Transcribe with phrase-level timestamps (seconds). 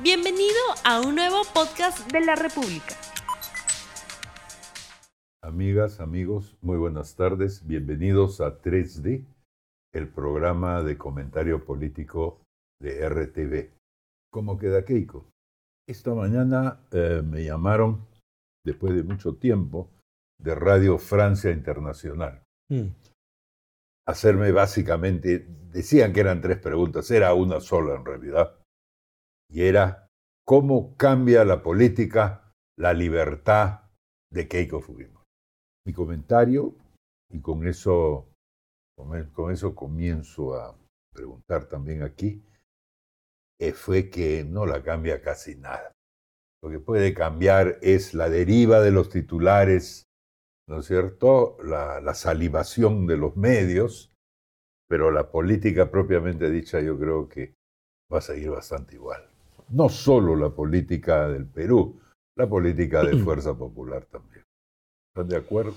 [0.00, 2.94] Bienvenido a un nuevo podcast de la República.
[5.42, 7.66] Amigas, amigos, muy buenas tardes.
[7.66, 9.24] Bienvenidos a 3D,
[9.92, 12.40] el programa de comentario político
[12.80, 13.72] de RTV.
[14.30, 15.26] ¿Cómo queda Keiko?
[15.88, 18.06] Esta mañana eh, me llamaron,
[18.64, 19.90] después de mucho tiempo,
[20.40, 22.40] de Radio Francia Internacional.
[22.70, 22.86] Mm.
[24.06, 28.57] Hacerme básicamente, decían que eran tres preguntas, era una sola en realidad
[29.50, 30.08] y era
[30.44, 33.80] cómo cambia la política la libertad
[34.32, 35.26] de Keiko Fujimori.
[35.86, 36.74] Mi comentario,
[37.30, 38.28] y con eso,
[39.32, 40.76] con eso comienzo a
[41.12, 42.44] preguntar también aquí,
[43.60, 45.92] eh, fue que no la cambia casi nada.
[46.62, 50.04] Lo que puede cambiar es la deriva de los titulares,
[50.68, 51.56] ¿no es cierto?
[51.62, 54.12] La, la salivación de los medios,
[54.88, 57.54] pero la política propiamente dicha yo creo que
[58.12, 59.28] va a seguir bastante igual
[59.70, 62.00] no solo la política del Perú,
[62.36, 64.44] la política de Fuerza Popular también.
[65.12, 65.74] ¿Están de acuerdo?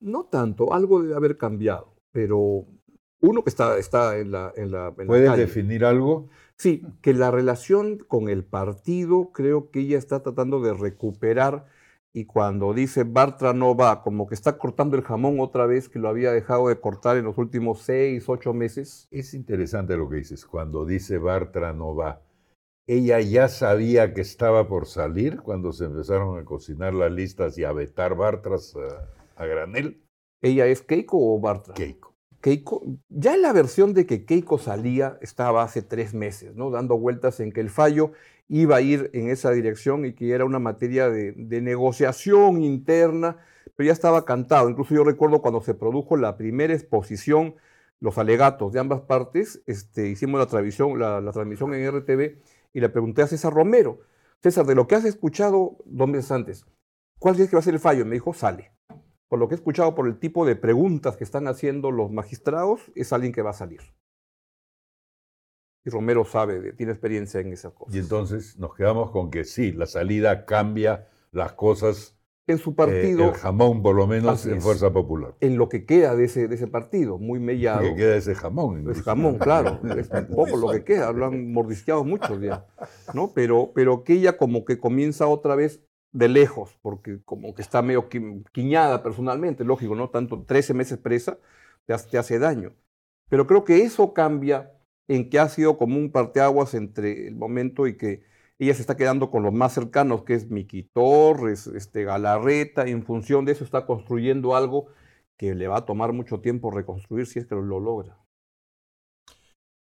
[0.00, 2.66] No tanto, algo debe haber cambiado, pero
[3.20, 4.52] uno que está, está en la...
[4.56, 6.28] En la ¿Puedes definir algo?
[6.56, 11.66] Sí, que la relación con el partido creo que ella está tratando de recuperar
[12.12, 15.98] y cuando dice Bartra no va, como que está cortando el jamón otra vez que
[15.98, 19.06] lo había dejado de cortar en los últimos seis, ocho meses.
[19.10, 22.20] Es interesante lo que dices, cuando dice Bartra no va
[22.88, 27.64] ella ya sabía que estaba por salir cuando se empezaron a cocinar las listas y
[27.64, 28.74] a vetar Bartras
[29.36, 30.02] a, granel.
[30.40, 31.74] ¿Ella es Keiko o Bartra?
[31.74, 32.14] Keiko.
[32.40, 36.70] Keiko, ya en la versión de que Keiko salía estaba hace tres meses, ¿no?
[36.70, 38.12] Dando vueltas en que el fallo
[38.48, 43.36] iba a ir en esa dirección y que era una materia de, negociación interna,
[43.76, 44.70] pero ya estaba cantado.
[44.70, 47.56] Incluso yo recuerdo cuando se produjo la primera exposición,
[48.00, 52.38] los alegatos de ambas partes, este, hicimos la transmisión, la, la transmisión en RTV
[52.72, 54.00] y le pregunté a César Romero,
[54.40, 56.66] César, de lo que has escuchado dos meses antes,
[57.18, 58.04] ¿cuál crees que va a ser el fallo?
[58.04, 58.72] Me dijo, sale.
[59.28, 62.80] Por lo que he escuchado, por el tipo de preguntas que están haciendo los magistrados,
[62.94, 63.80] es alguien que va a salir.
[65.84, 67.94] Y Romero sabe, tiene experiencia en esas cosas.
[67.94, 72.17] Y entonces nos quedamos con que sí, la salida cambia las cosas
[72.48, 73.26] en su partido.
[73.26, 75.34] Eh, el jamón, por lo menos, en Fuerza Popular.
[75.40, 77.82] En lo que queda de ese, de ese partido, muy mellado.
[77.82, 78.90] Lo que queda ese jamón.
[78.90, 79.80] Es jamón, claro.
[79.96, 81.12] Es un poco lo que queda.
[81.12, 82.66] Lo han mordisqueado muchos ya.
[83.14, 83.32] ¿no?
[83.34, 85.82] Pero, pero que ella como que comienza otra vez
[86.12, 88.08] de lejos, porque como que está medio
[88.52, 90.08] quiñada personalmente, lógico, ¿no?
[90.08, 91.38] Tanto 13 meses presa
[91.84, 92.72] te hace, te hace daño.
[93.28, 94.72] Pero creo que eso cambia
[95.06, 98.22] en que ha sido como un parteaguas entre el momento y que
[98.58, 103.04] ella se está quedando con los más cercanos, que es Miki Torres, este, Galarreta, en
[103.04, 104.88] función de eso está construyendo algo
[105.36, 108.18] que le va a tomar mucho tiempo reconstruir si es que lo logra.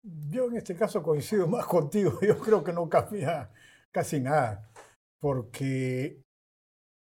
[0.03, 3.49] Yo en este caso coincido más contigo, yo creo que no cambia
[3.91, 4.69] casi nada,
[5.19, 6.24] porque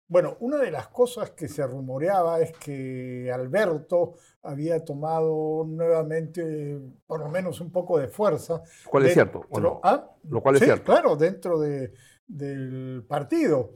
[0.09, 7.21] bueno, una de las cosas que se rumoreaba es que Alberto había tomado nuevamente, por
[7.21, 8.63] lo menos un poco de fuerza.
[8.89, 9.47] ¿Cuál es cierto?
[9.83, 10.11] ¿Ah?
[10.25, 10.85] Lo cual es cierto.
[10.85, 11.93] Claro, dentro de,
[12.27, 13.75] del partido.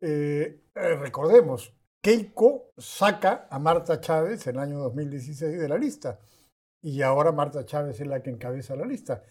[0.00, 6.18] Eh, eh, recordemos, Keiko saca a Marta Chávez en el año 2016 de la lista.
[6.82, 9.22] Y ahora Marta Chávez es la que encabeza la lista.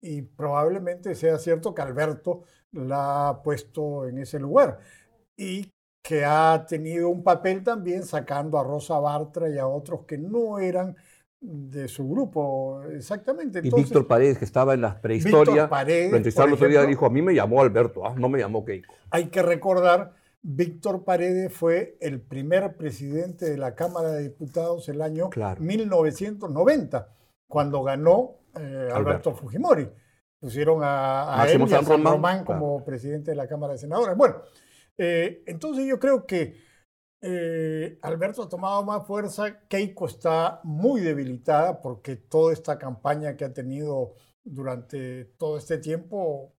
[0.00, 2.42] Y probablemente sea cierto que Alberto
[2.72, 4.80] la ha puesto en ese lugar.
[5.36, 5.70] Y
[6.02, 10.58] que ha tenido un papel también sacando a Rosa Bartra y a otros que no
[10.58, 10.96] eran
[11.40, 13.60] de su grupo, exactamente.
[13.64, 17.20] y Víctor Paredes, que estaba en la prehistoria, Paredes, lo otro día dijo, a mí
[17.20, 18.14] me llamó Alberto, ¿ah?
[18.16, 18.94] no me llamó Keiko.
[19.10, 25.02] Hay que recordar, Víctor Paredes fue el primer presidente de la Cámara de Diputados el
[25.02, 27.08] año 1990,
[27.48, 29.88] cuando ganó eh, Alberto Fujimori.
[30.38, 34.16] Pusieron a, a él y a San Román, como presidente de la Cámara de Senadores.
[34.16, 34.36] Bueno,
[35.04, 36.56] eh, entonces yo creo que
[37.20, 43.44] eh, Alberto ha tomado más fuerza, Keiko está muy debilitada porque toda esta campaña que
[43.44, 44.14] ha tenido
[44.44, 46.54] durante todo este tiempo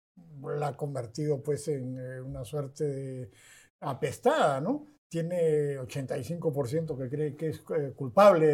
[0.58, 3.32] la ha convertido pues en eh, una suerte de
[3.80, 4.88] apestada, ¿no?
[5.08, 7.62] Tiene 85% que cree que es
[7.96, 8.48] culpable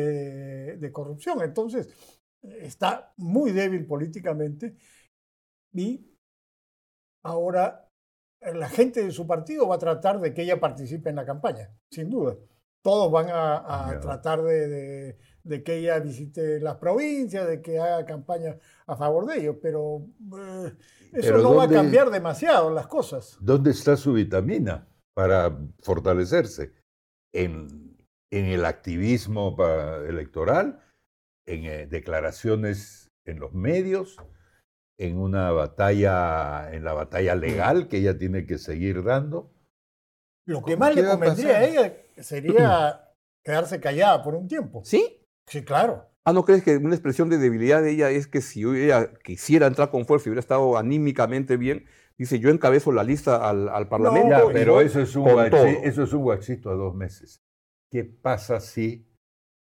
[0.78, 1.90] de corrupción, entonces
[2.44, 4.75] está muy débil políticamente.
[5.74, 6.06] Y
[7.24, 7.89] ahora
[8.42, 11.72] la gente de su partido va a tratar de que ella participe en la campaña,
[11.92, 12.36] sin duda.
[12.82, 15.18] Todos van a, tratar de,
[15.66, 18.58] que ella visite las provincias, de que haga campaña
[18.88, 20.08] a favor de ellos, pero
[20.38, 20.74] eh,
[21.12, 23.38] eso no va a cambiar demasiado las cosas.
[23.42, 26.74] ¿Dónde está su vitamina para fortalecerse?
[27.34, 27.98] ¿En,
[28.32, 29.58] en el activismo
[30.08, 30.80] electoral?
[31.46, 34.18] ¿En eh, declaraciones en los medios?
[35.00, 39.50] En una batalla, en la batalla legal que ella tiene que seguir dando.
[40.46, 44.81] Lo que más le convendría a, ella sería quedarse callada por un tiempo.
[44.84, 45.25] ¿Sí?
[45.48, 46.06] Sí, claro.
[46.25, 49.68] Ah, ¿no crees que una expresión de debilidad de ella es que si ella quisiera
[49.68, 51.86] entrar con fuerza y hubiera estado anímicamente bien,
[52.18, 54.50] dice, yo encabezo la lista al, Parlamento?
[54.52, 57.42] pero eso es, un eso es un guachito a dos meses.
[57.90, 59.07] ¿Qué pasa si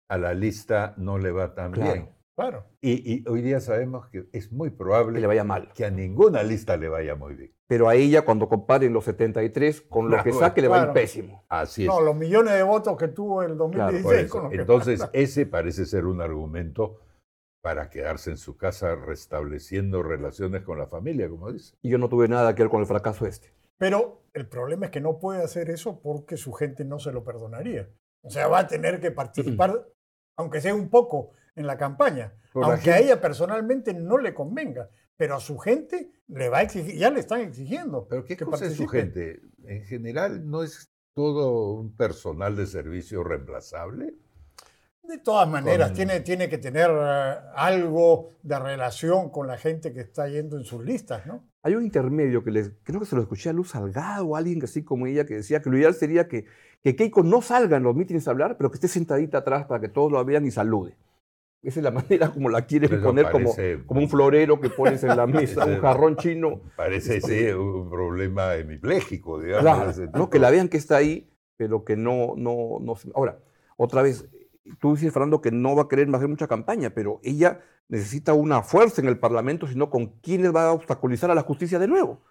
[0.09, 2.09] a la lista no le va tan bien?
[2.41, 2.65] Claro.
[2.81, 5.71] Y, hoy día sabemos que es muy probable que le vaya mal.
[5.75, 7.53] Que a ninguna lista le vaya muy bien.
[7.67, 10.93] Pero a ella, cuando comparen los 73, con lo que saque, le va a ir
[10.93, 11.45] pésimo.
[11.49, 11.87] Así es.
[11.87, 14.31] No, los millones de votos que tuvo en el 2016.
[14.53, 16.99] Entonces, ese parece ser un argumento
[17.61, 21.75] para quedarse en su casa restableciendo relaciones con la familia, como dice.
[21.83, 23.53] Y yo no tuve nada que ver con el fracaso este.
[23.77, 27.23] Pero el problema es que no puede hacer eso porque su gente no se lo
[27.23, 27.87] perdonaría.
[28.23, 29.87] O sea, va a tener que participar,
[30.37, 32.33] aunque sea un poco, en la campaña.
[32.53, 34.89] aunque a ella personalmente no le convenga.
[35.17, 38.07] Pero a su gente le va a exigir, ya le están exigiendo.
[38.07, 39.39] ¿Pero qué cosa es su gente?
[39.65, 44.15] En general, ¿no es todo un personal de servicio reemplazable?
[45.03, 49.99] De todas maneras, tiene, tiene que tener eh, algo de relación con la gente que
[49.99, 51.43] está yendo en sus listas, ¿no?
[51.63, 54.63] Hay un intermedio que les, creo que se lo escuché a Luz Salgado o alguien
[54.63, 56.45] así como ella que decía que lo ideal sería que,
[56.81, 59.81] que Keiko no salga en los mítines a hablar, pero que esté sentadita atrás para
[59.81, 60.95] que todos lo vean y salude.
[61.63, 63.53] Esa es la manera como la quieren poner, como,
[63.85, 66.61] como un florero que pones en la mesa, un jarrón chino.
[66.75, 69.97] Parece ese un problema hemipléjico, digamos.
[70.13, 72.95] no, que la vean que está ahí, pero que no, no, no.
[73.13, 73.39] Ahora,
[73.77, 74.27] otra vez,
[74.79, 78.63] tú dices, Fernando, que no va a querer hacer mucha campaña, pero ella necesita una
[78.63, 82.21] fuerza en el Parlamento, sino con quiénes va a obstaculizar a la justicia de nuevo.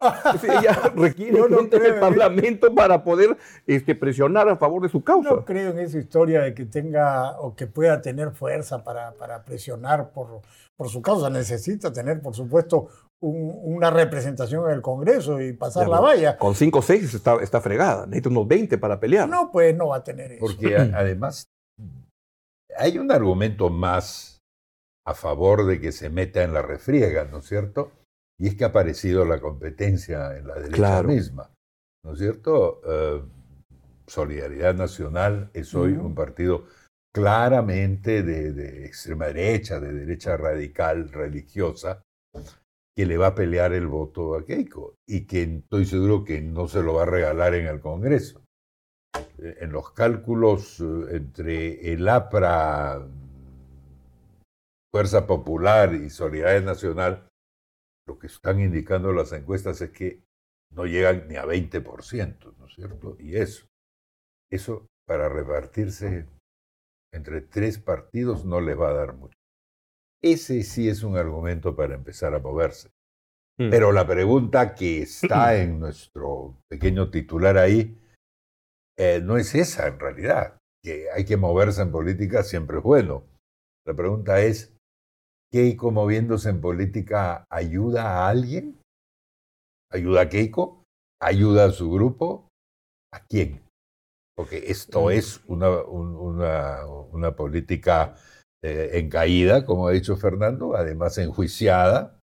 [0.42, 5.30] ella requiere gente el Parlamento para poder este, presionar a favor de su causa.
[5.30, 9.44] No creo en esa historia de que tenga o que pueda tener fuerza para, para
[9.44, 10.42] presionar por,
[10.76, 11.30] por su causa.
[11.30, 12.88] Necesita tener, por supuesto,
[13.20, 16.36] una representación en el Congreso y pasar la valla.
[16.36, 18.06] Con 5 o 6 está, está fregada.
[18.06, 19.28] Necesita unos 20 para pelear.
[19.28, 20.40] No, pues no va a tener eso.
[20.44, 21.48] Porque además
[22.76, 24.42] hay un argumento más
[25.06, 27.92] a favor de que se meta en la refriega, ¿no es cierto?
[28.38, 31.50] Y es que ha aparecido la competencia en la derecha misma,
[32.04, 32.80] ¿no es cierto?
[32.86, 33.22] Eh,
[34.06, 36.66] Solidaridad Nacional es hoy un partido
[37.12, 42.02] claramente de, extrema derecha, de derecha radical, religiosa,
[42.94, 46.68] que le va a pelear el voto a Keiko y que estoy seguro que no
[46.68, 48.42] se lo va a regalar en el Congreso.
[49.38, 53.06] Eh, en los cálculos eh, entre el APRA,
[54.92, 57.25] Fuerza Popular y Solidaridad Nacional,
[58.06, 60.22] lo que están indicando las encuestas es que
[60.70, 63.16] no llegan ni a 20%, ¿no es cierto?
[63.18, 63.66] Y eso,
[64.50, 66.26] eso para repartirse
[67.12, 69.36] entre tres partidos no les va a dar mucho.
[70.22, 72.90] Ese sí es un argumento para empezar a moverse.
[73.58, 73.70] Mm.
[73.70, 77.98] Pero la pregunta que está en nuestro pequeño titular ahí
[78.96, 80.58] eh, no es esa en realidad.
[80.82, 83.24] Que hay que moverse en política siempre es bueno.
[83.86, 84.75] La pregunta es,
[85.52, 88.80] Keiko moviéndose en política ayuda a alguien?
[89.90, 90.84] ¿Ayuda a Keiko?
[91.20, 92.48] ¿Ayuda a su grupo?
[93.12, 93.62] ¿A quién?
[94.36, 95.10] Porque esto mm.
[95.10, 98.14] es una, una, política
[98.62, 102.20] eh, en caída, como ha dicho Fernando, además enjuiciada,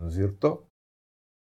[0.00, 0.68] ¿no es cierto?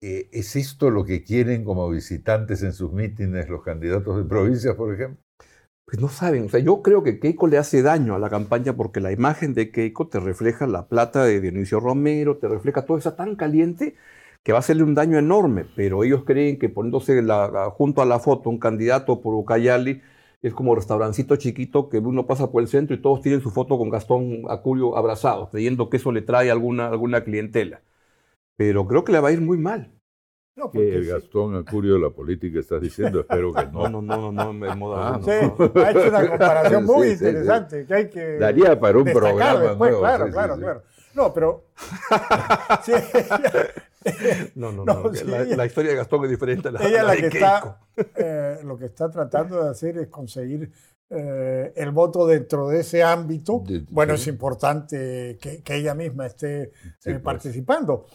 [0.02, 4.74] Eh, ¿Es esto lo que quieren como visitantes en sus mítines los candidatos de provincias,
[4.74, 5.23] por ejemplo?
[5.84, 6.46] Pues no saben.
[6.46, 9.54] O sea, yo creo que Keiko le hace daño a la campaña porque la imagen
[9.54, 13.94] de Keiko te refleja la plata de Dionisio Romero, te refleja todo eso tan caliente
[14.42, 15.66] que va a hacerle un daño enorme.
[15.76, 17.22] Pero ellos creen que poniéndose
[17.76, 20.02] junto a la foto un candidato por Ucayali
[20.42, 23.78] es como restaurancito chiquito que uno pasa por el centro y todos tienen su foto
[23.78, 27.82] con Gastón Acurio abrazado, creyendo que eso le trae alguna, alguna clientela.
[28.56, 29.92] Pero creo que le va a ir muy mal.
[30.56, 33.88] No, porque el Gastón Acurio de la política estás diciendo, espero que no.
[33.88, 35.14] No, no, no, no, no, en moda.
[35.14, 39.60] Ah, sí, ha hecho una comparación muy interesante que hay que Daría para un programa
[39.60, 40.00] después, nuevo.
[40.00, 40.82] Claro, claro, claro.
[41.14, 41.64] No, pero...
[44.54, 45.10] no, no, no.
[45.56, 47.80] la, historia de Gastón es diferente a la, ella la, que está,
[48.16, 50.72] eh, lo que está tratando de hacer es conseguir
[51.10, 53.62] eh, el voto dentro de ese ámbito.
[53.90, 56.72] bueno, es importante que, que, ella misma esté eh,
[57.04, 57.20] pues.
[57.20, 58.06] participando.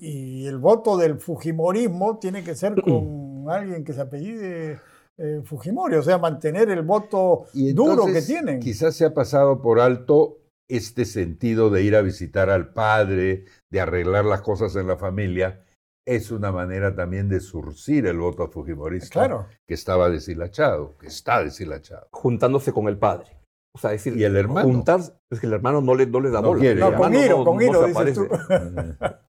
[0.00, 4.80] Y, el voto del Fujimorismo tiene que ser con alguien que se apellide
[5.18, 8.60] eh, Fujimori, o sea, mantener el voto duro que tienen.
[8.60, 13.80] Quizás se ha pasado por alto este sentido de ir a visitar al padre, de
[13.80, 15.64] arreglar las cosas en la familia,
[16.06, 19.46] es una manera también de surcir el voto fujimorista claro.
[19.66, 22.08] que estaba deshilachado, que está deshilachado.
[22.12, 23.39] Juntándose con el padre.
[23.72, 24.68] O sea, decir, ¿Y el hermano?
[24.68, 25.00] juntar,
[25.30, 26.60] es que el hermano no le, no le da No bola.
[26.60, 26.80] quiere.
[26.80, 28.28] No, con giro, no- con giro, dices tú.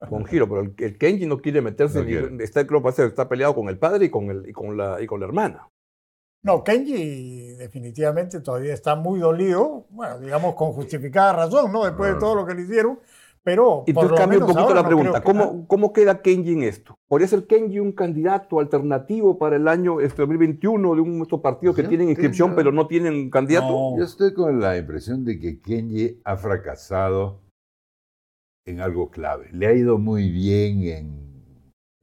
[0.09, 2.43] Con giro, pero el, el Kenji no quiere meterse, No ni- quiere.
[2.43, 5.19] está, creo, está peleado con el padre y con, el, y con, la, y con
[5.19, 5.67] la hermana.
[6.43, 11.85] No, Kenji definitivamente todavía está muy dolido, bueno, digamos con justificada razón, ¿no?
[11.85, 12.99] Después de todo lo que le hicieron,
[13.43, 15.19] pero Y lo cambia un poquito la no pregunta.
[15.19, 16.95] que- ¿Cómo, ¿Cómo queda Kenji en esto?
[17.07, 21.41] ¿Podría ser Kenji un candidato alternativo para el año este 2021 de un de estos
[21.41, 23.67] partidos que Yo tienen inscripción tengo- pero no tienen candidato?
[23.67, 23.97] No.
[23.97, 27.41] Yo estoy con la impresión de que Kenji ha fracasado
[28.67, 29.49] en algo clave.
[29.51, 31.31] Le ha ido muy bien en,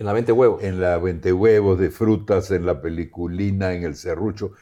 [0.00, 0.62] En la 20 huevos.
[0.62, 4.52] en la huevos de frutas, en la peliculina, en el serrucho.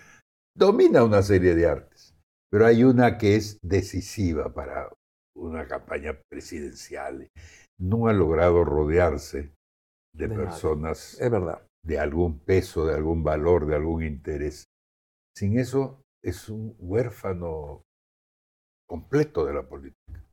[0.54, 2.14] Domina una serie de artes,
[2.50, 4.90] pero hay una que es decisiva para
[5.37, 7.28] una campaña presidencial.
[7.78, 9.52] No ha logrado rodearse
[10.14, 11.62] de, personas Es verdad.
[11.85, 14.64] de algún peso, de algún valor, de algún interés.
[15.37, 17.83] Sin eso es un huérfano
[18.88, 20.25] completo de la política.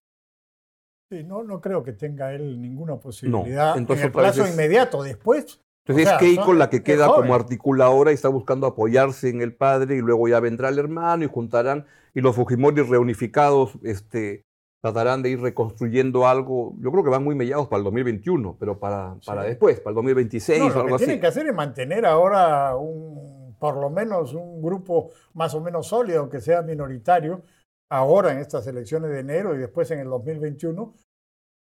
[1.12, 5.04] Sí, no, no creo que tenga él ninguna posibilidad entonces en el plazo es- inmediato.
[5.04, 8.66] Después, Entonces O sea, es Keiko son- la que queda como articuladora y está buscando
[8.68, 12.82] apoyarse en el padre y luego ya vendrá el hermano y juntarán y los Fujimori
[12.84, 14.44] reunificados este,
[14.84, 16.76] tratarán de ir reconstruyendo algo.
[16.80, 19.50] Yo creo que van muy mellados para el 2021, pero para, para Sí.
[19.50, 23.56] después, para el 2026 no, o lo que tienen que hacer es mantener ahora un,
[23.58, 27.44] por lo menos un grupo más o menos sólido, aunque sea minoritario,
[27.90, 30.94] ahora en estas elecciones de enero y después en el 2021,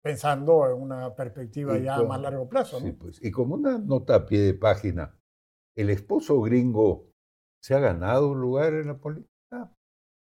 [0.04, 2.80] pensando en una perspectiva Y ya a más largo plazo.
[2.80, 2.86] ¿no?
[2.86, 3.24] Sí, pues.
[3.24, 5.18] Y como una nota a pie de página,
[5.74, 7.06] ¿el esposo gringo
[7.62, 9.72] se ha ganado un lugar en la política?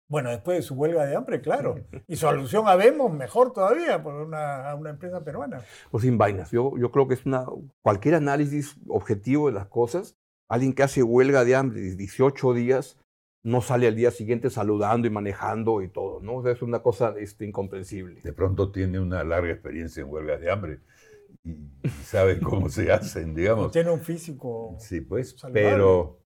[0.09, 1.85] Bueno, después de su huelga de hambre, claro.
[2.07, 5.63] Y su alusión a Vemos, mejor todavía, por una, a una empresa peruana.
[5.91, 6.51] Pues sin vainas.
[6.51, 7.45] Yo, yo creo que es una
[7.83, 10.17] cualquier análisis objetivo de las cosas.
[10.49, 12.99] Alguien que hace huelga de hambre de 18 días
[13.45, 16.37] no sale al día siguiente saludando y manejando y todo, ¿no?
[16.37, 18.23] O sea, es una cosa este, incomprensible.
[18.23, 20.81] De pronto tiene una larga experiencia en huelgas de hambre
[21.45, 21.51] y,
[21.83, 23.73] y sabe cómo se hacen, digamos.
[23.73, 24.75] Tiene un físico.
[24.79, 25.71] Sí, pues, Saludable.
[25.71, 26.19] pero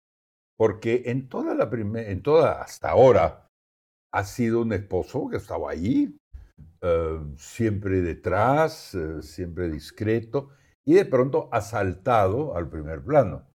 [0.57, 3.51] porque en toda la primera, en toda hasta ahora
[4.13, 6.19] ha sido un esposo que estaba allí,
[6.83, 10.51] eh, siempre detrás, eh, siempre discreto,
[10.85, 13.49] y de pronto ha saltado al primer plano.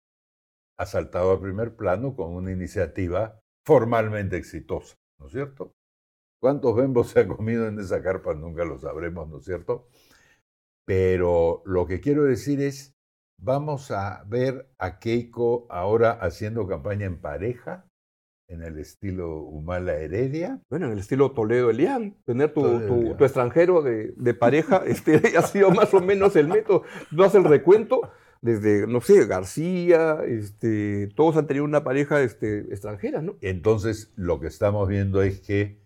[0.78, 5.72] Ha saltado al primer plano con una iniciativa formalmente exitosa, ¿no es cierto?
[6.40, 8.34] ¿Cuántos bembos se ha comido en esa carpa?
[8.34, 9.88] Nunca lo sabremos, ¿no es cierto?
[10.86, 12.94] Pero lo que quiero decir es,
[13.40, 17.88] vamos a ver a Keiko ahora haciendo campaña en pareja,
[18.48, 20.60] en el estilo Humala Heredia.
[20.70, 22.62] Bueno, en el estilo Toledo Elian, tener tu,
[23.16, 26.82] tu- extranjero de, de pareja este, ha sido más o menos el método.
[27.10, 28.02] No hace el recuento
[28.42, 33.36] desde, no sé, García, este, todos han tenido una pareja este, extranjera, ¿no?
[33.40, 35.82] Entonces, lo que estamos viendo es que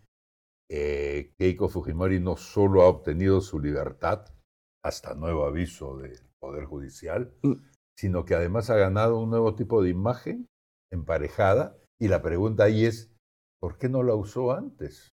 [0.69, 4.26] eh, Keiko Fujimori no solo ha obtenido su libertad,
[4.85, 7.55] hasta nuevo aviso del Poder Judicial, Mm.
[7.97, 10.47] sino que además ha ganado un nuevo tipo de imagen
[10.93, 11.76] emparejada.
[12.00, 13.12] Y la pregunta ahí es,
[13.61, 15.09] ¿por qué no la usó antes?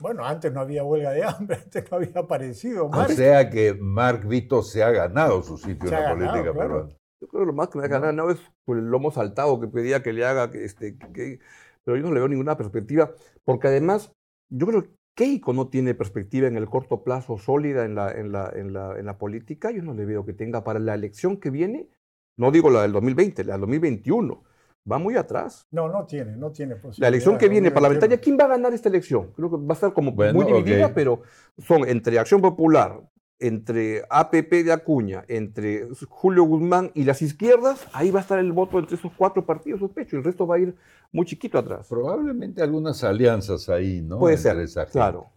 [0.00, 2.86] Bueno, antes no había huelga de hambre, antes no había aparecido.
[2.86, 6.52] O sea que Mark Vito se ha ganado su sitio Se en la ganado, política
[6.52, 6.68] claro.
[6.68, 6.94] peruana.
[7.20, 9.58] Yo creo que lo más que me ha ganado no es por el lomo saltado
[9.58, 11.40] que pedía que le haga, que, este, que-
[11.84, 13.12] pero yo no le veo ninguna perspectiva,
[13.44, 14.12] porque además
[14.52, 18.30] yo creo que Keiko no tiene perspectiva en el corto plazo sólida en la, en
[18.30, 21.38] la, en la, en la política, yo no le veo que tenga para la elección
[21.38, 21.88] que viene,
[22.36, 24.44] no digo la del 2020, la del 2021,
[24.90, 25.66] va muy atrás.
[25.70, 27.02] No, no tiene, no tiene posibilidad.
[27.02, 27.74] La elección que viene 2021.
[27.74, 29.32] parlamentaria, ¿quién va a ganar esta elección?
[29.32, 31.22] Creo que va a estar como Bueno, muy dividida, pero
[31.58, 33.00] son entre Acción Popular,
[33.40, 38.52] entre APP de Acuña, entre Julio Guzmán y las izquierdas, ahí va a estar el
[38.52, 40.74] voto entre esos cuatro partidos, sospecho, y el resto va a ir
[41.12, 41.86] muy chiquito atrás.
[41.88, 44.18] Probablemente algunas alianzas ahí, ¿no?
[44.18, 45.30] Puede Entre ser, claro.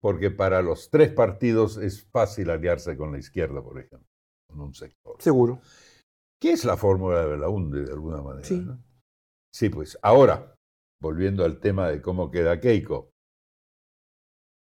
[0.00, 4.08] Porque para los tres partidos es fácil aliarse con la izquierda, por ejemplo,
[4.48, 5.16] con un sector.
[5.20, 5.60] Seguro.
[6.40, 8.46] ¿Qué es la fórmula de Belaunde, de alguna manera?
[8.46, 8.58] Sí.
[8.58, 8.78] ¿no?
[9.56, 10.54] Sí, pues ahora,
[11.00, 13.08] volviendo al tema de cómo queda Keiko,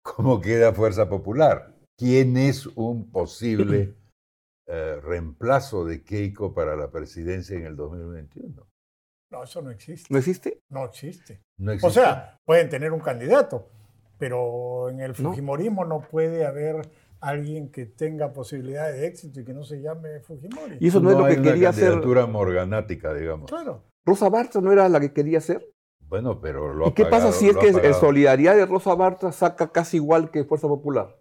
[0.04, 1.74] ¿cómo queda Fuerza Popular?
[1.98, 3.96] ¿Quién es un posible
[4.68, 8.64] eh, reemplazo de Keiko para la presidencia en el 2021?
[9.32, 10.06] No, eso no existe.
[10.08, 10.60] ¿No existe?
[10.70, 11.42] No existe.
[11.58, 11.94] No O existe.
[11.94, 13.68] sea, pueden tener un candidato,
[14.18, 15.30] pero en el No.
[15.30, 16.88] Fujimorismo no puede haber
[17.20, 20.76] alguien que tenga posibilidad de éxito y que no se llame Fujimori.
[20.78, 21.86] Y eso no, es lo que una quería hacer.
[21.88, 23.50] candidatura morganática, digamos.
[23.50, 23.82] Claro.
[24.06, 25.68] Rosa Bartra no era la que quería hacer.
[26.08, 29.72] Bueno, pero lo ¿Y qué pasa si es que el solidaridad de Rosa Bartra saca
[29.72, 31.18] casi igual que Fuerza Popular?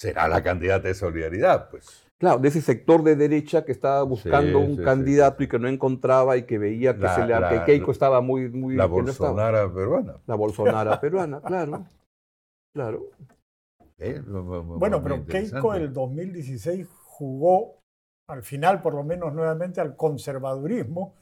[0.00, 2.10] Será la candidata de solidaridad, pues.
[2.18, 6.36] Claro, de ese sector de derecha que estaba buscando un candidato y que no encontraba
[6.36, 8.50] y que veía que, se le, Keiko estaba muy...
[8.50, 10.16] muy la Bolsonara peruana.
[10.26, 11.84] La Bolsonara peruana, claro.
[12.74, 13.02] Claro.
[14.02, 17.80] Eh, bueno, pero Keiko el 2016 jugó,
[18.30, 21.16] al final por lo menos nuevamente, al conservadurismo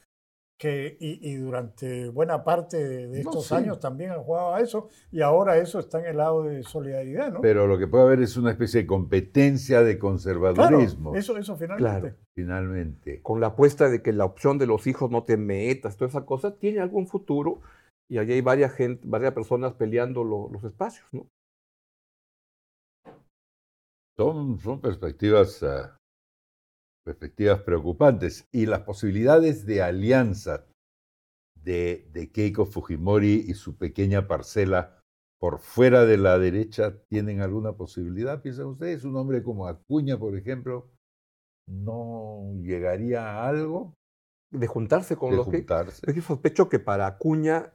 [0.58, 5.56] que, y, durante buena parte de estos años también han jugado a eso, y ahora
[5.56, 7.40] eso está en el lado de solidaridad, ¿no?
[7.40, 11.14] Pero lo que puede haber es una especie de competencia de conservadurismo.
[11.14, 12.16] eso, eso finalmente.
[12.34, 13.22] Finalmente.
[13.22, 16.26] Con la apuesta de que la opción de los hijos no te metas, toda esa
[16.26, 17.60] cosa, tiene algún futuro,
[18.10, 21.28] y allí hay varias, gente, varias personas peleando los espacios, ¿no?
[24.16, 25.97] Son, son perspectivas ah,
[27.08, 28.46] perspectivas preocupantes.
[28.52, 30.66] Y las posibilidades de alianza
[31.54, 35.02] de, de, Keiko Fujimori y su pequeña parcela
[35.40, 39.04] por fuera de la derecha tienen alguna posibilidad, piensan ustedes.
[39.04, 40.90] Un hombre como Acuña, por ejemplo,
[41.66, 43.94] no llegaría a algo.
[44.50, 45.66] De juntarse con los que.
[46.14, 47.74] Yo sospecho que para Acuña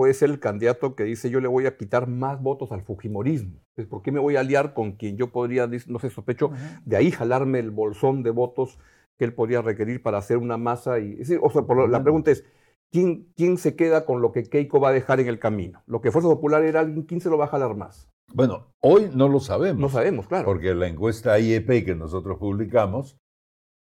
[0.00, 3.60] puede ser el candidato que dice yo le voy a quitar más votos al Fujimorismo.
[3.90, 6.52] ¿Por qué me voy a aliar con quien yo podría, no sé, sospecho,
[6.86, 8.78] de ahí jalarme el bolsón de votos
[9.18, 11.00] que él podría requerir para hacer una masa?
[11.00, 12.46] Y, o sea, la pregunta es,
[12.90, 15.82] ¿quién, ¿quién se queda con lo que Keiko va a dejar en el camino?
[15.86, 18.08] Lo que Fuerza Popular era alguien, ¿quién se lo va a jalar más?
[18.32, 19.82] Bueno, hoy no lo sabemos.
[19.82, 20.46] No sabemos, claro.
[20.46, 23.18] Porque la encuesta IEP que nosotros publicamos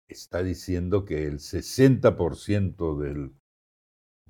[0.10, 3.32] está diciendo que el 60% del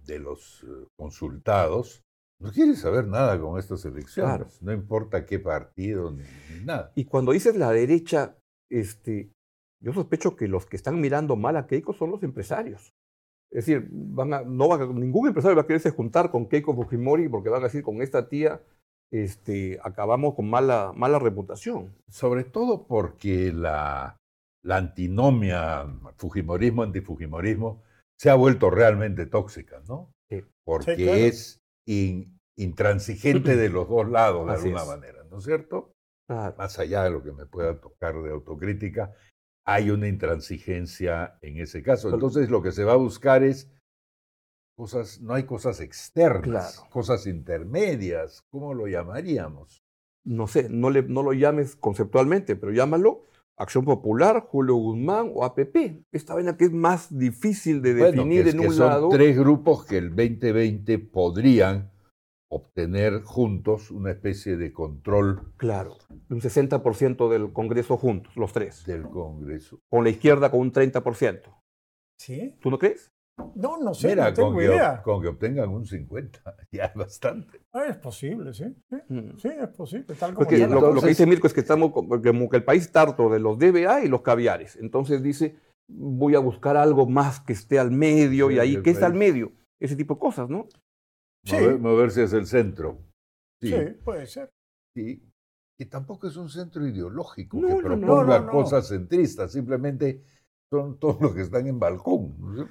[0.06, 2.04] de los eh, consultados
[2.42, 6.24] no quiere saber nada con estas elecciones, no importa qué partido ni,
[6.64, 6.92] nada.
[6.96, 8.36] Y cuando dices la derecha,
[8.70, 9.32] este,
[9.80, 12.96] yo sospecho que los que están mirando mal a Keiko son los empresarios.
[13.52, 17.30] Es decir, van a, no va, ningún empresario va a quererse juntar con Keiko Fujimori
[17.30, 18.62] porque van a decir con esta tía
[19.12, 21.94] este, acabamos con mala, mala reputación.
[22.10, 24.18] Sobre todo porque la,
[24.64, 25.86] la antinomia
[26.18, 27.82] Fujimorismo-antifujimorismo
[28.22, 30.14] se ha vuelto realmente tóxica, ¿no?
[30.64, 31.60] Porque es
[32.56, 35.92] intransigente de los dos lados, de alguna manera, ¿no es cierto?
[36.30, 39.12] Más allá de lo que me pueda tocar de autocrítica,
[39.66, 42.14] hay una intransigencia en ese caso.
[42.14, 43.72] Entonces lo que se va a buscar es
[44.78, 49.82] cosas, no hay cosas externas, cosas intermedias, ¿cómo lo llamaríamos?
[50.24, 53.26] No sé, no, le, no lo llames conceptualmente, pero llámalo
[53.58, 56.04] Acción Popular, Julio Guzmán o APP.
[56.12, 59.10] Esta vaina que es más difícil de definir en un lado.
[59.10, 61.92] Son tres grupos que el 2020 podrían
[62.50, 65.54] obtener juntos una especie de control.
[65.58, 65.98] Claro,
[66.30, 68.86] un 60% del Congreso juntos, los tres.
[68.86, 69.80] Del Congreso.
[69.90, 71.42] Con la izquierda con un 30%.
[72.18, 72.58] ¿Sí?
[72.62, 73.12] ¿Tú no crees?
[73.56, 74.98] No, no sé, no tengo con idea.
[74.98, 76.40] Que, con que obtengan un 50,
[76.72, 77.62] ya es bastante.
[77.74, 78.66] Ah, es posible, sí.
[78.90, 79.36] Sí, mm.
[79.44, 80.16] es posible.
[80.16, 83.30] Tal como lo, que dice Mirko es que estamos como que el país está harto
[83.30, 84.76] de los DBA y los caviares.
[84.78, 85.56] Entonces dice,
[85.88, 89.52] voy a buscar algo más que esté al medio y ahí, ¿qué está al medio?
[89.80, 90.68] Ese tipo de cosas, ¿no?
[91.44, 91.56] Sí.
[91.80, 93.00] moverse hacia el centro.
[93.62, 93.74] Sí,
[94.04, 94.52] puede ser.
[94.96, 95.24] Sí.
[95.80, 100.24] Y tampoco es un centro ideológico que proponga cosas centristas, simplemente
[100.72, 102.70] son todos los que están en balcón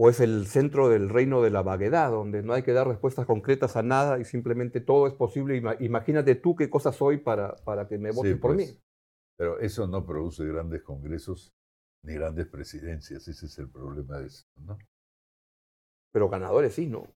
[0.00, 3.26] o es el centro del reino de la vaguedad, donde no hay que dar respuestas
[3.26, 5.60] concretas a nada y simplemente todo es posible.
[5.80, 8.64] Imagínate tú qué cosa soy para, para que me votes por mí.
[8.64, 8.80] Pues,
[9.36, 11.52] pero eso no produce grandes congresos
[12.04, 14.78] ni grandes presidencias, ese es el problema de eso, ¿no?
[16.12, 17.12] Pero ganadores sí, ¿no?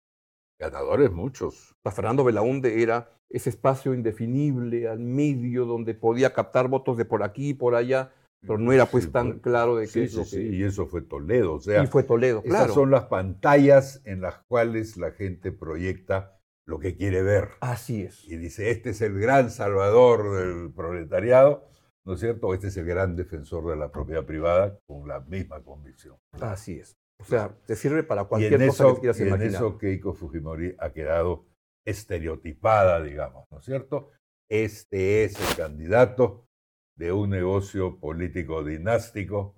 [0.58, 1.76] Ganadores muchos.
[1.84, 7.22] La Fernando Belaunde era ese espacio indefinible al medio donde podía captar votos de por
[7.22, 10.64] aquí y por allá pero no era pues tan claro de qué sí, sí, y
[10.64, 12.64] eso fue Toledo, o sea, y fue Toledo, claro.
[12.64, 17.50] Esas son las pantallas en las cuales la gente proyecta lo que quiere ver.
[17.60, 18.24] Así es.
[18.24, 21.68] Y dice, este es el gran salvador del proletariado,
[22.04, 22.52] ¿no es cierto?
[22.52, 26.16] Este es el gran defensor de la propiedad privada con la misma convicción.
[26.40, 26.96] Así es.
[27.20, 29.48] O sea, te sirve para cualquier cosa que quieras y imaginar.
[29.48, 31.46] en eso Keiko Fujimori ha quedado
[31.86, 34.10] estereotipada, digamos, ¿no es cierto?
[34.50, 36.48] Este es el candidato
[37.02, 39.56] de un negocio político dinástico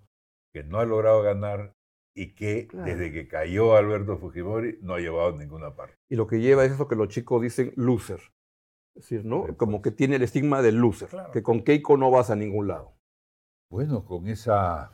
[0.51, 1.75] que no ha logrado ganar
[2.17, 5.95] y que desde que cayó Alberto Fujimori no ha llevado a ninguna parte.
[6.09, 8.21] Y lo que lleva es eso que los chicos dicen loser.
[8.97, 9.59] Es decir, ¿no?
[9.59, 12.95] Como que tiene el estigma del loser, que con Keiko no vas a ningún lado.
[13.71, 14.91] Bueno, con esa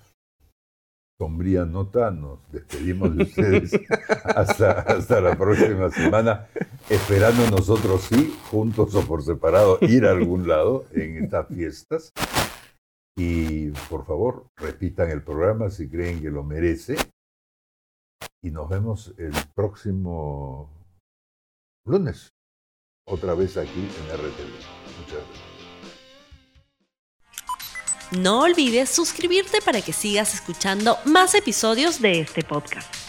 [1.21, 3.79] sombría nota nos despedimos de ustedes
[4.25, 6.49] hasta, hasta la próxima semana,
[6.89, 12.13] esperando nosotros sí, juntos o por separado, ir a algún lado en estas fiestas.
[13.17, 16.97] Y por favor, repitan el programa si creen que lo merece.
[18.43, 20.71] Y nos vemos el próximo
[21.85, 22.33] lunes,
[23.07, 25.01] otra vez aquí en RTV.
[25.01, 25.51] Muchas gracias.
[28.13, 33.00] No olvides suscribirte para que sigas escuchando más episodios de este podcast.